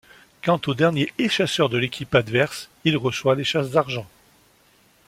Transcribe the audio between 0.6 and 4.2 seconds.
au dernier échasseur de l'équipe adverse, il reçoit l'échasse d'argent.